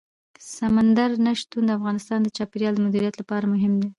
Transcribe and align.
سمندر 0.55 1.09
نه 1.25 1.31
شتون 1.39 1.63
د 1.67 1.71
افغانستان 1.79 2.19
د 2.23 2.27
چاپیریال 2.37 2.73
د 2.75 2.79
مدیریت 2.85 3.15
لپاره 3.21 3.45
مهم 3.53 3.73
دي. 3.81 3.89